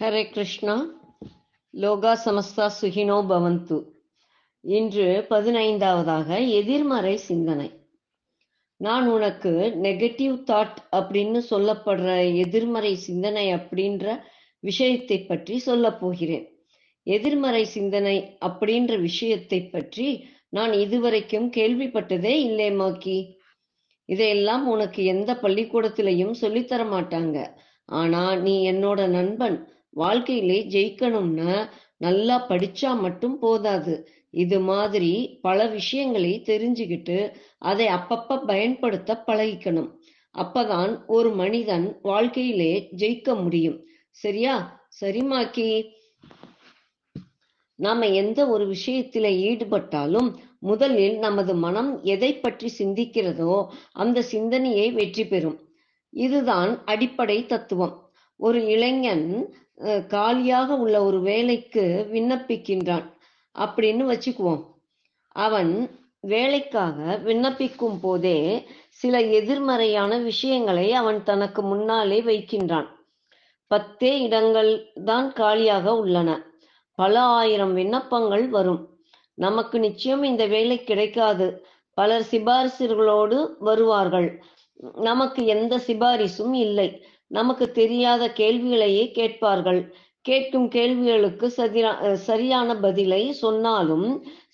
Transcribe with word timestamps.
ஹரே 0.00 0.20
கிருஷ்ணா. 0.30 0.74
லோகா 1.74 2.12
சமஸ்தா 2.24 2.66
சுகினோ 2.80 3.16
பவந்து. 3.30 3.76
இன்று 4.64 5.26
பதினைந்தாவதாக 5.30 6.28
எதிர்மறை 6.50 7.16
சிந்தனை. 7.16 7.66
நான் 8.76 9.06
உனக்கு 9.06 9.52
நெகட்டிவ் 9.82 10.36
தாட் 10.50 10.78
அப்படின்னு 10.98 11.40
சொல்லப்படுற 11.50 12.08
எதிர்மறை 12.34 12.94
சிந்தனை 12.96 13.44
அப்படின்ற 13.54 14.06
விஷயத்தை 14.58 15.18
பற்றி 15.24 15.58
சொல்ல 15.58 15.92
போகிறேன். 15.96 16.46
எதிர்மறை 17.06 17.64
சிந்தனை 17.64 18.16
அப்படின்ற 18.40 19.00
விஷயத்தை 19.00 19.60
பற்றி 19.66 20.08
நான் 20.48 20.72
இதுவரைக்கும் 20.72 21.50
கேள்விப்பட்டதே 21.50 22.34
இல்லை 22.48 22.70
மாக்கி. 22.72 23.18
இதையெல்லாம் 24.08 24.66
உனக்கு 24.66 25.04
எந்த 25.04 25.38
பள்ளிக்கூடத்திலையும் 25.42 26.34
சொல்லித்தர 26.40 26.88
மாட்டாங்க. 26.96 27.38
ஆனா 27.84 28.24
நீ 28.36 28.56
என்னோட 28.72 29.08
நண்பன். 29.08 29.58
வாழ்க்கையிலே 29.92 30.58
ஜெயிக்கணும்னா 30.70 31.54
நல்லா 31.96 32.36
படிச்சா 32.48 32.90
மட்டும் 33.00 33.38
போதாது. 33.38 33.94
இது 34.30 34.58
மாதிரி 34.60 35.38
பல 35.42 35.66
விஷயங்களை 35.66 36.42
தெரிஞ்சுக்கிட்டு 36.46 37.18
அதை 37.58 37.86
அப்பப்ப 37.86 38.44
பயன்படுத்த 38.46 39.22
பழகிக்கணும். 39.26 39.90
அப்பதான் 40.34 40.92
ஒரு 41.06 41.30
மனிதன் 41.30 41.86
வாழ்க்கையிலே 42.02 42.88
ஜெயிக்க 42.96 43.42
முடியும். 43.42 43.78
சரியா? 44.10 44.54
சரிமாக்கி 45.00 45.68
நாம 47.78 48.08
எந்த 48.08 48.40
ஒரு 48.48 48.64
விஷயத்தில 48.66 49.26
ஈடுபட்டாலும் 49.48 50.28
முதலில் 50.58 51.16
நமது 51.18 51.54
மனம் 51.54 52.02
எதை 52.02 52.30
பற்றி 52.34 52.68
சிந்திக்கிறதோ 52.78 53.54
அந்த 53.92 54.22
சிந்தனையை 54.22 54.92
வெற்றி 54.92 55.24
பெறும். 55.26 55.58
இதுதான் 56.12 56.72
அடிப்படை 56.84 57.46
தத்துவம். 57.46 57.94
ஒரு 58.40 58.60
இளைஞன் 58.66 59.26
காலியாக 60.08 60.74
உள்ள 60.74 61.04
ஒரு 61.04 61.20
வேலைக்கு 61.20 62.08
விண்ணப்பிக்கின்றான். 62.12 63.10
அப்படின்னு 63.58 64.04
வச்சுக்குவோம். 64.12 64.64
அவன் 65.28 66.00
வேலைக்காக 66.20 67.20
விண்ணப்பிக்கும் 67.24 67.98
போதே 68.00 68.66
சில 68.88 69.20
எதிர்மறையான 69.20 70.18
விஷயங்களை 70.18 70.92
அவன் 70.92 71.22
தனக்கு 71.22 71.62
முன்னாலே 71.62 72.22
வைக்கின்றான். 72.22 72.86
பத்தே 73.66 74.20
இடங்கள் 74.20 74.92
தான் 75.04 75.32
காலியாக 75.32 75.96
உள்ளன. 75.96 76.46
பல 76.94 77.20
ஆயிரம் 77.20 77.74
விண்ணப்பங்கள் 77.74 78.48
வரும். 78.48 78.98
நமக்கு 79.34 79.78
நிச்சயம் 79.78 80.22
இந்த 80.22 80.46
வேலை 80.46 80.84
கிடைக்காது. 80.84 81.66
பலர் 81.94 82.26
சிபாரிசுகளோடு 82.30 83.48
வருவார்கள். 83.58 84.42
நமக்கு 84.94 85.46
எந்த 85.46 85.76
சிபாரிசும் 85.76 86.52
இல்லை. 86.52 87.06
நமக்கு 87.36 87.66
தெரியாத 87.80 88.22
கேள்விகளையே 88.40 89.04
கேட்பார்கள். 89.18 89.80
கேட்கும் 90.24 90.66
கேள்விகளுக்கு 90.68 91.46
சரியான 92.28 92.76
பதிலை 92.76 93.22
சொன்னாலும் 93.42 94.06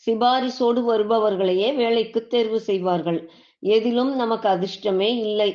சிபாரிசோடு 0.05 0.81
வருபவர்களையே 0.91 1.69
வேலைக்கு 1.75 2.21
தேர்வு 2.27 2.61
செய்வார்கள். 2.69 3.21
எதிலும் 3.75 4.13
நமக்கு 4.15 4.49
அதிர்ஷ்டமே 4.49 5.11
இல்லை. 5.25 5.51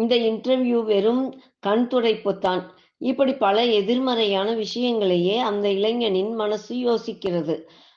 இந்த 0.00 0.14
இன்டர்வியூ 0.28 0.80
வெறும் 0.90 1.24
கண் 1.66 1.86
துடைப்புத்தான். 1.90 2.62
இப்படி 3.10 3.32
பல 3.44 3.56
எதிர்மறையான 3.80 4.48
விஷயங்களையே 4.54 5.36
அந்த 5.50 5.66
இளைஞனின் 5.78 6.32
மனசு 6.34 6.74
யோசிக்கிறது. 6.88 7.56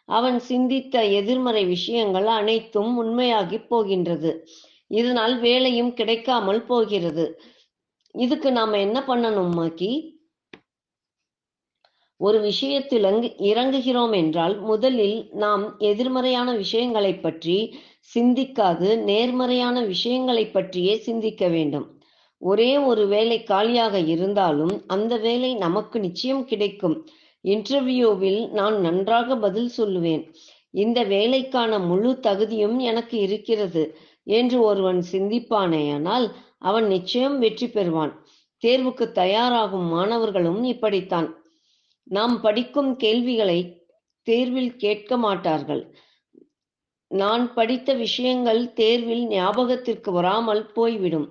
அவன் 0.10 0.40
சிந்தித்த 0.50 1.04
எதிர்மறை 1.20 1.64
விஷயங்கள் 1.66 2.28
அனைத்தும் 2.40 2.92
உண்மையாகி 3.04 3.60
போகின்றது. 3.72 4.32
இதனால் 4.92 5.36
வேலையும் 5.40 5.94
கிடைக்காமல் 6.00 6.64
போகிறது. 6.64 7.26
இதுக்கு 8.16 8.52
நாம 8.52 8.78
என்ன 8.78 9.00
பண்ணணும் 9.08 9.54
மாக்கி? 9.54 10.20
ஒரு 12.18 12.40
விஷயத்தில் 12.42 13.06
இறங்குகிறோம் 13.52 14.16
என்றால் 14.16 14.56
முதலில் 14.60 15.30
நாம் 15.34 15.64
எதிர்மறையான 15.80 16.50
விஷயங்களை 16.56 17.14
பற்றி 17.16 17.58
சிந்திக்காது 18.16 18.90
நேர்மறையான 19.04 19.82
விஷயங்களை 19.84 20.46
பற்றியே 20.48 20.98
சிந்திக்க 20.98 21.48
வேண்டும். 21.48 21.88
ஒரே 22.38 22.78
ஒரு 22.78 23.08
வேலை 23.08 23.44
காலியாக 23.44 24.00
இருந்தாலும் 24.00 24.84
அந்த 24.88 25.18
வேலை 25.18 25.56
நமக்கு 25.56 26.00
நிச்சயம் 26.00 26.46
கிடைக்கும். 26.46 27.08
இன்டர்வியூவில் 27.44 28.50
நான் 28.50 28.78
நன்றாக 28.82 29.38
பதில் 29.38 29.72
சொல்லுவேன். 29.78 30.24
இந்த 30.74 31.04
வேலைக்கான 31.04 31.80
முழு 31.80 32.20
தகுதியும் 32.20 32.78
எனக்கு 32.80 33.18
இருக்கிறது 33.18 33.84
என்று 34.24 34.62
ஒருவன் 34.62 35.02
சிந்திப்பானேயானால் 35.12 36.28
அவன் 36.62 36.88
நிச்சயம் 36.88 37.38
வெற்றி 37.40 37.68
பெறுவான். 37.68 38.14
தேர்வுக்கு 38.64 39.06
தயாராகும் 39.12 39.88
மாணவர்களும் 39.88 40.64
இப்படித்தான். 40.64 41.30
நாம் 42.08 42.36
படிக்கும் 42.42 42.92
கேள்விகளை 42.96 43.60
தேர்வில் 44.28 44.74
கேட்க 44.76 45.18
மாட்டார்கள். 45.18 45.84
நான் 47.12 47.46
படித்த 47.54 47.94
விஷயங்கள் 47.94 48.62
தேர்வில் 48.74 49.24
ஞாபகத்திற்கு 49.28 50.10
வராமல் 50.12 50.64
போய்விடும். 50.72 51.28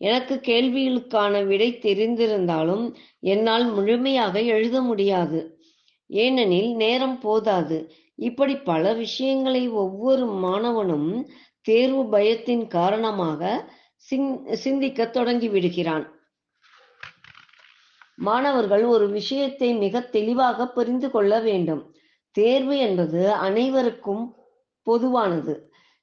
எனக்கு 0.00 0.34
கேள்விகளுக்கான 0.48 1.34
விடை 1.46 1.68
தெரிந்திருந்தாலும் 1.82 2.84
என்னால் 3.32 3.66
முழுமையாக 3.72 4.42
எழுத 4.54 4.76
முடியாது. 4.80 5.40
ஏனெனில் 6.10 6.72
நேரம் 6.74 7.18
போதாது. 7.20 7.78
இப்படி 8.18 8.54
பல 8.56 8.92
விஷயங்களை 8.94 9.62
ஒவ்வொரு 9.68 10.26
மாணவனும் 10.44 11.10
தேர்வு 11.66 12.02
பயத்தின் 12.12 12.66
காரணமாக 12.66 13.42
சிந்திக்க 14.54 15.06
தொடங்கி 15.06 15.48
விடுகிறான். 15.48 16.04
மாணவர்கள் 18.14 18.84
ஒரு 18.84 19.10
விஷயத்தை 19.10 19.74
மிக 19.74 20.00
தெளிவாக 20.00 20.68
புரிந்து 20.68 21.10
கொள்ள 21.10 21.40
வேண்டும். 21.40 21.94
தேர்வு 22.30 22.78
என்பது 22.78 23.32
அனைவருக்கும் 23.32 24.24
பொதுவானது. 24.82 25.54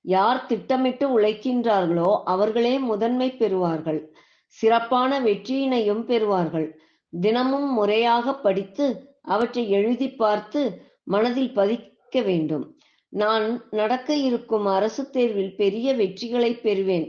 யார் 0.02 0.46
திட்டமிட்டு 0.46 1.20
உழைக்கின்றார்களோ 1.20 2.22
அவர்களே 2.24 2.80
முதன்மை 2.80 3.36
பெறுவார்கள். 3.40 4.02
சிறப்பான 4.48 5.20
வெற்றியினையும் 5.22 6.04
பெறுவார்கள். 6.04 6.68
தினமும் 7.14 7.74
முறையாக 7.74 8.36
படித்து 8.36 8.86
அவற்றை 9.22 9.70
எழுதி 9.70 10.10
பார்த்து 10.12 10.62
மனதில் 11.04 11.54
பதிக்க 11.54 12.22
வேண்டும். 12.24 12.78
நான் 13.10 13.68
நடக்க 13.70 14.16
இருக்கும் 14.16 14.66
அரசு 14.66 15.10
தேர்வில் 15.10 15.56
பெரிய 15.56 15.96
வெற்றிகளை 15.96 16.52
பெறுவேன். 16.62 17.08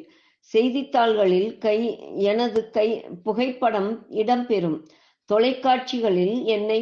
செய்தித்தாள்களில் 0.52 1.50
கை 1.58 1.78
எனது 2.30 2.60
கை 2.70 2.88
புகைப்படம் 3.22 3.90
இடம்பெறும். 4.22 4.78
தொலைக்காட்சிகளில் 5.30 6.36
என்னை 6.54 6.78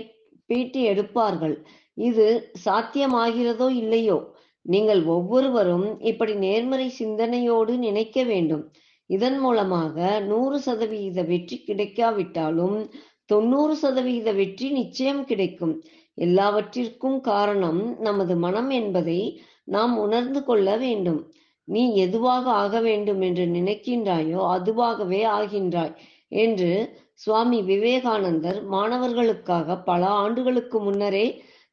பேட்டி 0.46 0.80
எடுப்பார்கள். 0.88 1.56
இது 1.98 2.26
சாத்தியமாகிறதோ 2.64 3.68
இல்லையோ? 3.82 4.18
நீங்கள் 4.66 5.02
ஒவ்வொருவரும் 5.04 5.86
இப்படி 6.00 6.34
நேர்மறை 6.34 6.88
சிந்தனையோடு 6.98 7.72
நினைக்க 7.78 8.18
வேண்டும். 8.22 8.64
இதன் 9.10 9.38
மூலமாக 9.38 9.96
நூறு 10.20 10.58
சதவிகித 10.60 11.22
வெற்றி 11.22 11.56
கிடைக்காவிட்டாலும் 11.66 12.76
தொண்ணூறு 13.24 13.74
சதவிகித 13.76 14.30
வெற்றி 14.32 14.68
நிச்சயம் 14.70 15.22
கிடைக்கும். 15.24 15.74
எல்லாவற்றிற்கும் 16.18 17.18
காரணம் 17.20 17.82
நமது 18.00 18.34
மனம் 18.36 18.70
என்பதை 18.70 19.20
நாம் 19.64 19.94
உணர்ந்து 19.96 20.40
கொள்ள 20.44 20.76
வேண்டும். 20.76 21.20
நீ 21.68 21.82
எதுவாக 21.96 22.44
ஆக 22.54 22.80
வேண்டும் 22.80 23.20
என்று 23.20 23.44
நினைக்கின்றாயோ 23.46 24.40
அதுவாகவே 24.54 25.20
ஆகின்றாய் 25.38 25.94
என்று 26.36 26.70
சுவாமி 27.14 27.58
விவேகானந்தர் 27.62 28.58
மாணவர்களுக்காக 28.66 29.76
பல 29.82 30.02
ஆண்டுகளுக்கு 30.22 30.78
முன்னரே 30.80 31.26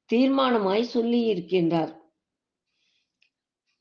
தீர்மானமாய் 0.09 0.91
சொல்லி 0.95 1.19
இருக்கின்றார் 1.31 1.91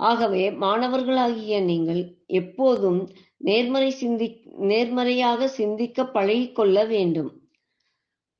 ஆகவே 0.01 0.45
மாணவர்களாகிய 0.61 1.55
நீங்கள் 1.61 2.03
எப்போதும் 2.41 3.01
நேர்மறை 3.41 3.91
சிந்தி 3.91 4.29
நேர்மறையாக 4.71 5.49
சிந்திக்க 5.49 6.05
பழகிக்கொள்ள 6.15 6.79
வேண்டும். 6.87 7.31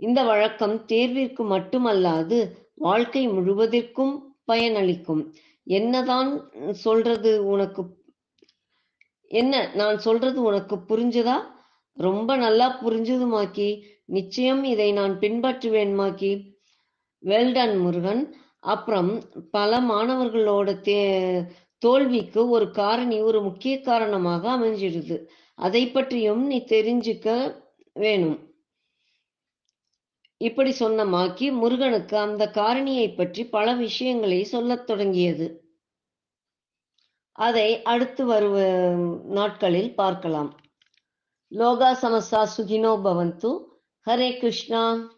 இந்த 0.01 0.21
வழக்கம் 0.23 0.77
தேர்விற்கு 0.87 1.43
மட்டுமல்லாது 1.55 2.39
வாழ்க்கை 2.79 3.23
முழுவதற்கும் 3.29 4.15
பயனளிக்கும். 4.47 5.23
என்னதான் 5.69 6.51
சொல்றது 6.71 7.45
உனக்கு 7.45 7.83
என்ன 9.31 9.71
நான் 9.75 9.99
சொல்றது 9.99 10.43
உனக்கு 10.43 10.77
புரிஞ்சுதா? 10.77 11.43
ரொம்ப 11.93 12.37
நல்லா 12.37 12.81
புரிஞ்சதுமாக்கி 12.83 13.83
நிச்சயம் 14.05 14.65
இதை 14.65 14.93
நான் 14.93 15.19
பின்பற்றுவேன் 15.19 15.95
மாக்கி. 15.95 16.57
Well done 17.23 17.79
Murugan. 17.79 18.35
அப்புறம் 18.61 19.23
பல 19.51 19.81
மாணவர்களோட 19.81 20.69
தே 20.89 20.99
தோல்விக்கு 21.79 22.49
ஒரு 22.49 22.71
காரணி 22.71 23.21
ஒரு 23.21 23.43
முக்கிய 23.43 23.81
காரணமாக 23.81 24.57
அமைஞ்சிடுது. 24.57 25.17
அதை 25.55 25.91
பற்றியும் 25.91 26.47
நீ 26.47 26.65
தெரிஞ்சுக்க 26.69 27.29
வேணும். 27.93 28.48
இப்படி 30.39 30.73
சொன்ன 30.73 31.05
மாக்கி 31.05 31.51
முருகனுக்கு 31.51 32.17
அந்த 32.17 32.47
காரணியை 32.47 33.17
பற்றி 33.17 33.47
பல 33.47 33.73
விஷயங்களை 33.73 34.45
சொல்லத் 34.45 34.87
தொடங்கியது. 34.87 35.65
அதை 37.33 37.83
அடுத்து 37.83 38.27
வருவ 38.27 38.57
நாட்களில் 39.25 39.95
பார்க்கலாம். 39.95 40.61
லோகா 41.53 41.91
சமஸ்தா 42.03 42.47
சுகினோ 42.57 42.93
பவந்து. 43.05 43.65
ஹரே 44.07 44.39
கிருஷ்ணா. 44.39 45.13